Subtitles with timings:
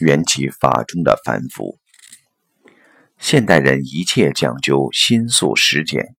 [0.00, 1.78] 缘起法中的凡夫。
[3.18, 6.14] 现代人一切讲究心素实践，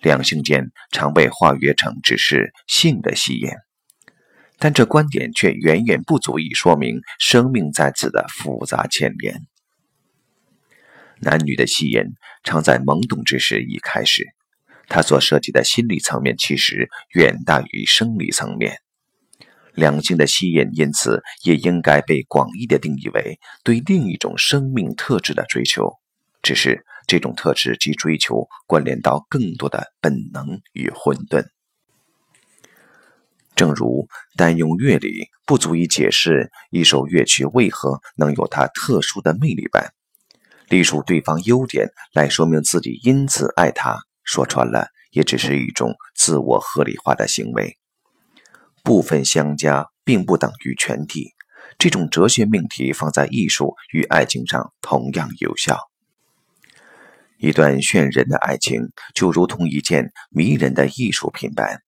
[0.00, 3.50] 两性间常被化约成只是性的吸引，
[4.58, 9.46] 但这观点却远远不足以说明生命在此的复杂牵连。
[11.20, 12.02] 男女的吸引
[12.44, 14.24] 常在懵懂之时已开始，
[14.88, 18.80] 它所涉及的心理层面其实远大于生理层面。
[19.76, 25.92] 两性的吸引因此也应该被广义的定义为对另一种生命特质的追求。
[26.42, 31.44] 只是这种特质及追求关联到更多的本能与混沌，
[33.56, 39.92] 正如单用乐理不足以解释一首乐曲为何能有它特殊的魅力般，
[40.68, 47.76] 隶属对方优点来说明自己因此爱他，说穿了也只是一种自我合理化的行为。
[48.86, 51.34] 部分相加并不等于全体，
[51.76, 55.76] 这种哲学命题放在艺术与爱情上同样有效。
[57.36, 61.80] 一段炫人的爱情，就如同一件迷人的艺术品般，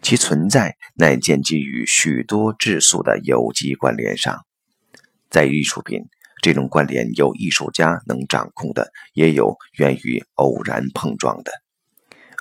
[0.00, 4.46] 其存在乃建基于许多质素的有机关联上。
[5.28, 6.00] 在艺术品，
[6.40, 11.52] 这种关联有艺术家能掌控的，也有源于偶然碰撞的；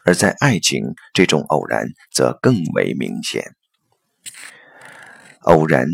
[0.05, 3.43] 而在爱情，这种偶然则更为明显。
[5.41, 5.87] 偶然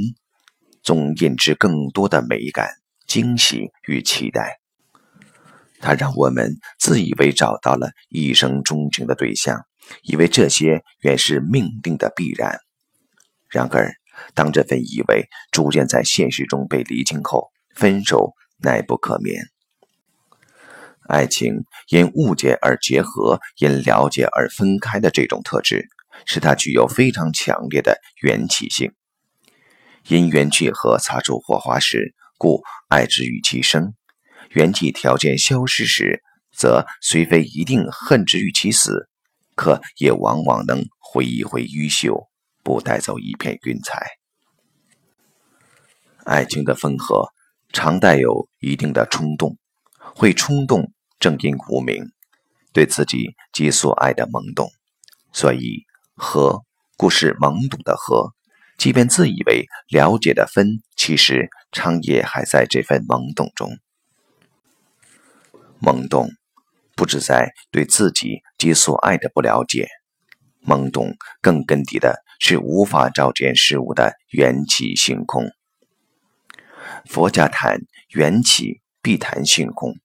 [0.83, 2.69] 总引致更多的美感、
[3.07, 4.59] 惊喜与期待。
[5.79, 9.65] 它让我们自以为找到了一生钟情的对象，
[10.03, 12.59] 以为这些原是命定的必然。
[13.49, 13.91] 然而，
[14.35, 19.43] 当这份以为逐渐在现实中被厘清后，分手乃不可免。
[21.07, 25.89] 爱情因误解而结合，因了解而分开的这种特质，
[26.25, 28.93] 使它具有非常强烈的缘起性。
[30.07, 33.93] 因缘聚合，擦出火花时，故爱之于其生。
[34.49, 39.07] 缘起条件消失时，则虽非一定恨之于其死，
[39.55, 42.27] 可也往往能挥一挥衣袖，
[42.63, 44.05] 不带走一片云彩。
[46.25, 47.29] 爱情的分合
[47.71, 49.57] 常带有一定的冲动，
[49.99, 52.03] 会冲动正因无名，
[52.73, 54.69] 对自己及所爱的懵懂，
[55.31, 55.85] 所以
[56.15, 56.63] 和
[56.97, 58.33] 故事懵懂的和。
[58.77, 63.77] 即便自以为了解的分，其实昌也还在这份懵懂中。
[65.79, 66.29] 懵懂，
[66.95, 69.87] 不止在对自己及所爱的不了解，
[70.65, 75.45] 懵懂更根底的是无法照见事物的缘起性空。
[77.05, 79.95] 佛家谈缘起，必谈性空。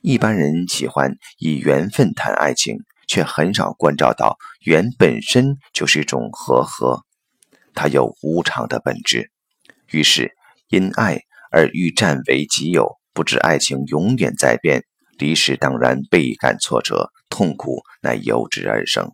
[0.00, 7.02] 一般人喜欢以缘分谈爱情，却很少关照到缘本身就是一种和合，
[7.74, 9.30] 它有无常的本质。
[9.90, 10.32] 于是
[10.68, 11.20] 因爱
[11.50, 14.84] 而欲占为己有，不知爱情永远在变。
[15.18, 19.12] 离时当然倍感挫折，痛苦乃由之而生。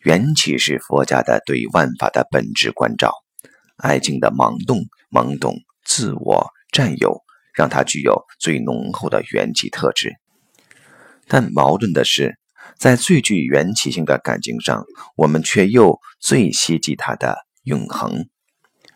[0.00, 3.12] 缘起是佛家的对万法的本质关照，
[3.76, 7.22] 爱情的盲动、懵懂、自我占有，
[7.54, 10.14] 让它具有最浓厚的缘起特质。
[11.28, 12.38] 但矛盾的是，
[12.78, 14.84] 在最具缘起性的感情上，
[15.16, 18.28] 我们却又最希冀它的永恒。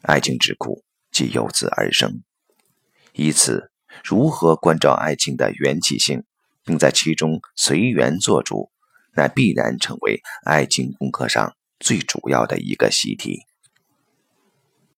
[0.03, 2.23] 爱情之苦，即由此而生，
[3.13, 3.71] 以此。
[4.05, 6.23] 如何关照爱情的缘起性，
[6.65, 8.71] 并在其中随缘做主，
[9.15, 13.41] 那必然成为爱情功课上最主要的一个习题。